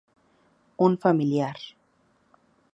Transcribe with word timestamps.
Un 0.85 0.97
familiar. 1.03 1.57